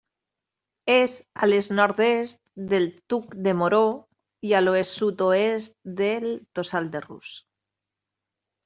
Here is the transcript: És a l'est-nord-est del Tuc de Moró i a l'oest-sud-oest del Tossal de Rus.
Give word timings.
És 0.93 1.17
a 1.39 1.49
l'est-nord-est 1.49 2.41
del 2.73 2.89
Tuc 3.15 3.37
de 3.49 3.55
Moró 3.61 3.83
i 4.51 4.57
a 4.57 4.63
l'oest-sud-oest 4.67 5.79
del 6.03 6.29
Tossal 6.61 6.93
de 6.97 7.05
Rus. 7.09 7.35